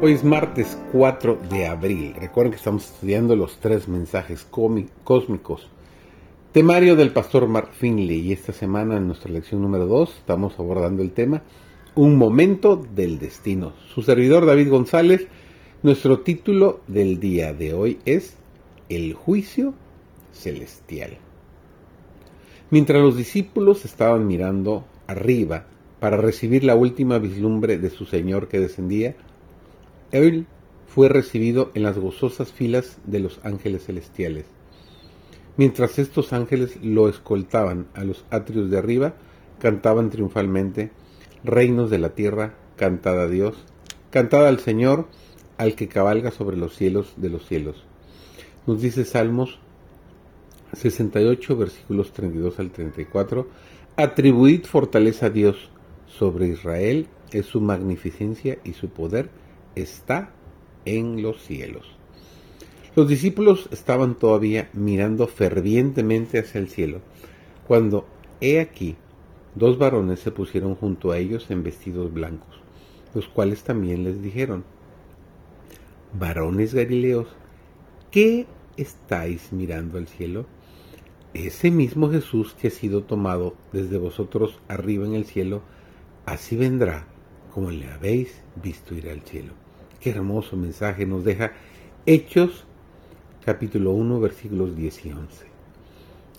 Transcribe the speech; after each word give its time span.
Hoy 0.00 0.12
es 0.12 0.22
martes 0.22 0.78
4 0.92 1.40
de 1.50 1.66
abril. 1.66 2.14
Recuerden 2.14 2.52
que 2.52 2.58
estamos 2.58 2.84
estudiando 2.84 3.34
los 3.34 3.58
tres 3.58 3.88
mensajes 3.88 4.44
cósmicos. 4.44 5.68
Temario 6.52 6.94
del 6.94 7.12
pastor 7.12 7.48
Mark 7.48 7.70
Finley 7.72 8.20
y 8.20 8.32
esta 8.32 8.52
semana 8.52 8.96
en 8.96 9.08
nuestra 9.08 9.32
lección 9.32 9.60
número 9.60 9.86
2 9.86 10.18
estamos 10.18 10.56
abordando 10.56 11.02
el 11.02 11.10
tema 11.10 11.42
Un 11.96 12.16
momento 12.16 12.76
del 12.76 13.18
destino. 13.18 13.72
Su 13.92 14.02
servidor 14.02 14.46
David 14.46 14.70
González, 14.70 15.26
nuestro 15.82 16.20
título 16.20 16.78
del 16.86 17.18
día 17.18 17.52
de 17.52 17.74
hoy 17.74 17.98
es 18.04 18.36
El 18.88 19.14
juicio 19.14 19.74
celestial. 20.30 21.18
Mientras 22.70 23.02
los 23.02 23.16
discípulos 23.16 23.84
estaban 23.84 24.28
mirando 24.28 24.84
arriba 25.08 25.66
para 25.98 26.18
recibir 26.18 26.62
la 26.62 26.76
última 26.76 27.18
vislumbre 27.18 27.78
de 27.78 27.90
su 27.90 28.04
Señor 28.04 28.46
que 28.46 28.60
descendía, 28.60 29.16
él 30.12 30.46
fue 30.86 31.08
recibido 31.08 31.70
en 31.74 31.82
las 31.82 31.98
gozosas 31.98 32.52
filas 32.52 32.98
de 33.04 33.20
los 33.20 33.40
ángeles 33.44 33.84
celestiales. 33.86 34.46
Mientras 35.56 35.98
estos 35.98 36.32
ángeles 36.32 36.78
lo 36.82 37.08
escoltaban 37.08 37.88
a 37.94 38.04
los 38.04 38.24
atrios 38.30 38.70
de 38.70 38.78
arriba, 38.78 39.14
cantaban 39.58 40.10
triunfalmente, 40.10 40.90
Reinos 41.44 41.88
de 41.88 41.98
la 41.98 42.10
tierra, 42.10 42.54
cantad 42.76 43.20
a 43.20 43.28
Dios, 43.28 43.54
cantad 44.10 44.46
al 44.46 44.58
Señor, 44.58 45.06
al 45.56 45.76
que 45.76 45.88
cabalga 45.88 46.30
sobre 46.30 46.56
los 46.56 46.74
cielos 46.74 47.14
de 47.16 47.28
los 47.28 47.46
cielos. 47.46 47.84
Nos 48.66 48.80
dice 48.80 49.04
Salmos 49.04 49.60
68, 50.72 51.56
versículos 51.56 52.12
32 52.12 52.58
al 52.58 52.70
34, 52.70 53.48
Atribuid 53.96 54.64
fortaleza 54.64 55.26
a 55.26 55.30
Dios, 55.30 55.70
sobre 56.06 56.48
Israel 56.48 57.06
es 57.32 57.46
su 57.46 57.60
magnificencia 57.60 58.58
y 58.64 58.72
su 58.72 58.88
poder 58.88 59.30
está 59.82 60.32
en 60.84 61.22
los 61.22 61.42
cielos. 61.42 61.98
Los 62.96 63.08
discípulos 63.08 63.68
estaban 63.70 64.16
todavía 64.16 64.70
mirando 64.72 65.26
fervientemente 65.26 66.38
hacia 66.38 66.60
el 66.60 66.68
cielo, 66.68 67.00
cuando, 67.66 68.06
he 68.40 68.60
aquí, 68.60 68.96
dos 69.54 69.78
varones 69.78 70.20
se 70.20 70.30
pusieron 70.30 70.74
junto 70.74 71.12
a 71.12 71.18
ellos 71.18 71.50
en 71.50 71.62
vestidos 71.62 72.12
blancos, 72.12 72.60
los 73.14 73.28
cuales 73.28 73.62
también 73.62 74.04
les 74.04 74.22
dijeron, 74.22 74.64
varones 76.18 76.74
galileos, 76.74 77.28
¿qué 78.10 78.46
estáis 78.76 79.52
mirando 79.52 79.98
al 79.98 80.08
cielo? 80.08 80.46
Ese 81.34 81.70
mismo 81.70 82.10
Jesús 82.10 82.54
que 82.54 82.68
ha 82.68 82.70
sido 82.70 83.04
tomado 83.04 83.54
desde 83.72 83.98
vosotros 83.98 84.60
arriba 84.66 85.06
en 85.06 85.14
el 85.14 85.26
cielo, 85.26 85.62
así 86.24 86.56
vendrá 86.56 87.06
como 87.52 87.70
le 87.70 87.86
habéis 87.86 88.42
visto 88.56 88.94
ir 88.94 89.08
al 89.10 89.20
cielo. 89.22 89.52
Qué 90.00 90.10
hermoso 90.10 90.56
mensaje 90.56 91.06
nos 91.06 91.24
deja 91.24 91.50
Hechos 92.06 92.64
capítulo 93.44 93.90
1 93.90 94.20
versículos 94.20 94.76
10 94.76 95.06
y 95.06 95.10
11. 95.10 95.46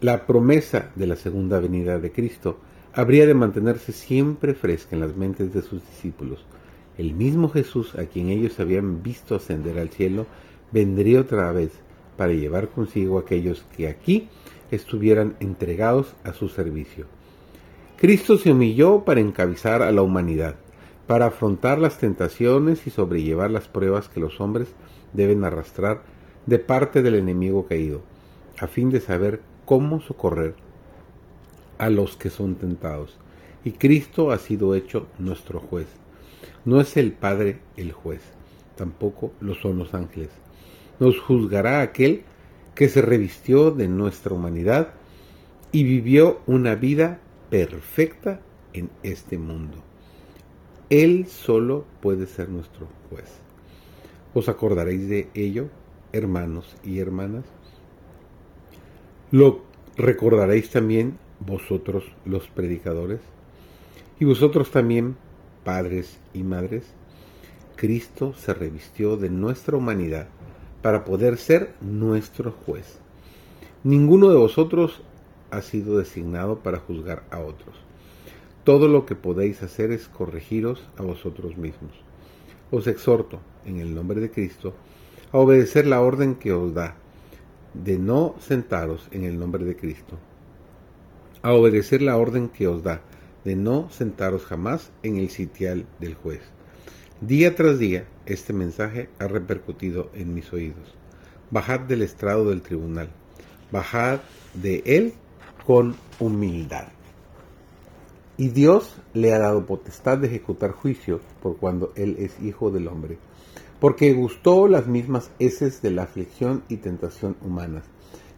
La 0.00 0.24
promesa 0.24 0.92
de 0.94 1.08
la 1.08 1.16
segunda 1.16 1.58
venida 1.58 1.98
de 1.98 2.12
Cristo 2.12 2.60
habría 2.92 3.26
de 3.26 3.34
mantenerse 3.34 3.90
siempre 3.90 4.54
fresca 4.54 4.94
en 4.94 5.00
las 5.00 5.16
mentes 5.16 5.52
de 5.52 5.62
sus 5.62 5.84
discípulos. 5.84 6.44
El 6.96 7.12
mismo 7.14 7.48
Jesús 7.48 7.96
a 7.96 8.04
quien 8.04 8.28
ellos 8.28 8.60
habían 8.60 9.02
visto 9.02 9.34
ascender 9.34 9.80
al 9.80 9.88
cielo 9.88 10.26
vendría 10.70 11.20
otra 11.20 11.50
vez 11.50 11.72
para 12.16 12.32
llevar 12.32 12.68
consigo 12.68 13.18
a 13.18 13.22
aquellos 13.22 13.64
que 13.76 13.88
aquí 13.88 14.28
estuvieran 14.70 15.34
entregados 15.40 16.14
a 16.22 16.34
su 16.34 16.48
servicio. 16.48 17.06
Cristo 17.96 18.38
se 18.38 18.52
humilló 18.52 19.04
para 19.04 19.20
encabezar 19.20 19.82
a 19.82 19.90
la 19.90 20.02
humanidad 20.02 20.54
para 21.10 21.26
afrontar 21.26 21.80
las 21.80 21.98
tentaciones 21.98 22.86
y 22.86 22.90
sobrellevar 22.90 23.50
las 23.50 23.66
pruebas 23.66 24.08
que 24.08 24.20
los 24.20 24.40
hombres 24.40 24.68
deben 25.12 25.42
arrastrar 25.42 26.04
de 26.46 26.60
parte 26.60 27.02
del 27.02 27.16
enemigo 27.16 27.66
caído, 27.66 28.02
a 28.60 28.68
fin 28.68 28.90
de 28.90 29.00
saber 29.00 29.40
cómo 29.64 30.00
socorrer 30.00 30.54
a 31.78 31.90
los 31.90 32.16
que 32.16 32.30
son 32.30 32.54
tentados. 32.54 33.18
Y 33.64 33.72
Cristo 33.72 34.30
ha 34.30 34.38
sido 34.38 34.76
hecho 34.76 35.08
nuestro 35.18 35.58
juez. 35.58 35.88
No 36.64 36.80
es 36.80 36.96
el 36.96 37.10
Padre 37.10 37.58
el 37.76 37.90
juez, 37.90 38.22
tampoco 38.76 39.32
lo 39.40 39.56
son 39.56 39.78
los 39.78 39.94
ángeles. 39.94 40.30
Nos 41.00 41.18
juzgará 41.18 41.80
aquel 41.80 42.22
que 42.76 42.88
se 42.88 43.02
revistió 43.02 43.72
de 43.72 43.88
nuestra 43.88 44.32
humanidad 44.32 44.94
y 45.72 45.82
vivió 45.82 46.40
una 46.46 46.76
vida 46.76 47.18
perfecta 47.50 48.42
en 48.72 48.90
este 49.02 49.38
mundo. 49.38 49.89
Él 50.90 51.28
solo 51.28 51.84
puede 52.00 52.26
ser 52.26 52.48
nuestro 52.48 52.88
juez. 53.08 53.28
¿Os 54.34 54.48
acordaréis 54.48 55.08
de 55.08 55.28
ello, 55.34 55.68
hermanos 56.12 56.76
y 56.82 56.98
hermanas? 56.98 57.44
¿Lo 59.30 59.62
recordaréis 59.96 60.70
también 60.70 61.16
vosotros 61.38 62.02
los 62.24 62.48
predicadores? 62.48 63.20
¿Y 64.18 64.24
vosotros 64.24 64.72
también, 64.72 65.16
padres 65.62 66.18
y 66.34 66.42
madres? 66.42 66.92
Cristo 67.76 68.34
se 68.34 68.52
revistió 68.52 69.16
de 69.16 69.30
nuestra 69.30 69.76
humanidad 69.76 70.26
para 70.82 71.04
poder 71.04 71.36
ser 71.36 71.72
nuestro 71.80 72.50
juez. 72.50 72.98
Ninguno 73.84 74.28
de 74.28 74.36
vosotros 74.38 75.02
ha 75.52 75.62
sido 75.62 75.98
designado 75.98 76.58
para 76.58 76.78
juzgar 76.78 77.22
a 77.30 77.38
otros 77.38 77.76
todo 78.64 78.88
lo 78.88 79.06
que 79.06 79.14
podéis 79.14 79.62
hacer 79.62 79.90
es 79.90 80.08
corregiros 80.08 80.86
a 80.96 81.02
vosotros 81.02 81.56
mismos. 81.56 81.92
Os 82.70 82.86
exhorto, 82.86 83.40
en 83.64 83.80
el 83.80 83.94
nombre 83.94 84.20
de 84.20 84.30
Cristo, 84.30 84.74
a 85.32 85.38
obedecer 85.38 85.86
la 85.86 86.00
orden 86.00 86.34
que 86.34 86.52
os 86.52 86.74
da, 86.74 86.96
de 87.74 87.98
no 87.98 88.34
sentaros 88.38 89.08
en 89.12 89.24
el 89.24 89.38
nombre 89.38 89.64
de 89.64 89.76
Cristo. 89.76 90.18
A 91.42 91.52
obedecer 91.52 92.02
la 92.02 92.16
orden 92.16 92.48
que 92.48 92.68
os 92.68 92.82
da, 92.82 93.00
de 93.44 93.56
no 93.56 93.88
sentaros 93.90 94.44
jamás 94.44 94.90
en 95.02 95.16
el 95.16 95.30
sitial 95.30 95.86
del 95.98 96.14
juez. 96.14 96.42
Día 97.20 97.54
tras 97.54 97.78
día, 97.78 98.04
este 98.26 98.52
mensaje 98.52 99.08
ha 99.18 99.26
repercutido 99.26 100.10
en 100.14 100.34
mis 100.34 100.52
oídos. 100.52 100.94
Bajad 101.50 101.80
del 101.80 102.02
estrado 102.02 102.50
del 102.50 102.62
tribunal. 102.62 103.10
Bajad 103.72 104.20
de 104.54 104.82
él 104.84 105.14
con 105.66 105.96
humildad. 106.18 106.88
Y 108.40 108.48
Dios 108.48 108.96
le 109.12 109.34
ha 109.34 109.38
dado 109.38 109.66
potestad 109.66 110.16
de 110.16 110.28
ejecutar 110.28 110.72
juicio 110.72 111.20
por 111.42 111.58
cuando 111.58 111.92
Él 111.94 112.16
es 112.18 112.40
hijo 112.40 112.70
del 112.70 112.88
hombre, 112.88 113.18
porque 113.80 114.14
gustó 114.14 114.66
las 114.66 114.86
mismas 114.86 115.30
heces 115.38 115.82
de 115.82 115.90
la 115.90 116.04
aflicción 116.04 116.62
y 116.70 116.78
tentación 116.78 117.36
humanas, 117.42 117.84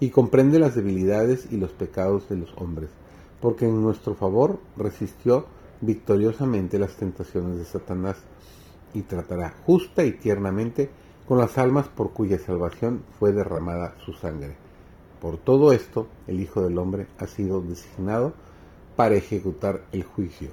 y 0.00 0.10
comprende 0.10 0.58
las 0.58 0.74
debilidades 0.74 1.46
y 1.52 1.56
los 1.56 1.70
pecados 1.70 2.28
de 2.28 2.34
los 2.34 2.52
hombres, 2.56 2.90
porque 3.40 3.66
en 3.66 3.80
nuestro 3.80 4.16
favor 4.16 4.58
resistió 4.76 5.46
victoriosamente 5.80 6.80
las 6.80 6.96
tentaciones 6.96 7.56
de 7.58 7.64
Satanás, 7.64 8.16
y 8.94 9.02
tratará 9.02 9.54
justa 9.64 10.04
y 10.04 10.10
tiernamente 10.10 10.90
con 11.28 11.38
las 11.38 11.58
almas 11.58 11.86
por 11.86 12.10
cuya 12.10 12.40
salvación 12.40 13.04
fue 13.20 13.30
derramada 13.30 13.94
su 14.04 14.14
sangre. 14.14 14.56
Por 15.20 15.38
todo 15.38 15.72
esto, 15.72 16.08
el 16.26 16.40
Hijo 16.40 16.60
del 16.60 16.78
Hombre 16.78 17.06
ha 17.18 17.28
sido 17.28 17.60
designado 17.60 18.32
para 18.96 19.16
ejecutar 19.16 19.84
el 19.92 20.04
juicio. 20.04 20.50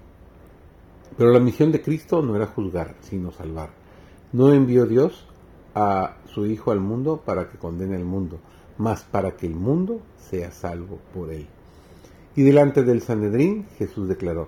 Pero 1.18 1.32
la 1.32 1.40
misión 1.40 1.72
de 1.72 1.82
Cristo 1.82 2.22
no 2.22 2.36
era 2.36 2.48
juzgar, 2.48 2.96
sino 3.02 3.32
salvar. 3.32 3.70
No 4.32 4.54
envió 4.54 4.86
Dios 4.86 5.26
a 5.76 6.18
su 6.26 6.46
Hijo 6.46 6.72
al 6.72 6.80
mundo 6.80 7.22
para 7.26 7.50
que 7.50 7.58
condene 7.58 7.96
al 7.96 8.06
mundo, 8.06 8.40
mas 8.78 9.04
para 9.04 9.36
que 9.36 9.48
el 9.48 9.56
mundo 9.56 10.02
sea 10.18 10.52
salvo 10.52 11.00
por 11.14 11.32
él. 11.32 11.48
Y 12.36 12.44
delante 12.44 12.84
del 12.84 13.02
Sanedrín 13.02 13.66
Jesús 13.78 14.08
declaró, 14.08 14.48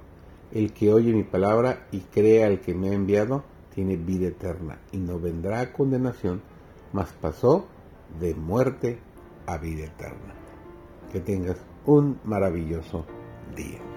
el 0.51 0.73
que 0.73 0.93
oye 0.93 1.13
mi 1.13 1.23
palabra 1.23 1.87
y 1.91 1.99
crea 1.99 2.47
al 2.47 2.61
que 2.61 2.73
me 2.73 2.89
ha 2.89 2.93
enviado, 2.93 3.43
tiene 3.73 3.97
vida 3.97 4.27
eterna 4.27 4.79
y 4.91 4.97
no 4.97 5.19
vendrá 5.19 5.61
a 5.61 5.73
condenación, 5.73 6.41
mas 6.93 7.11
pasó 7.13 7.65
de 8.19 8.35
muerte 8.35 8.99
a 9.47 9.57
vida 9.57 9.85
eterna. 9.85 10.35
Que 11.11 11.19
tengas 11.19 11.57
un 11.85 12.19
maravilloso 12.23 13.05
día. 13.55 13.90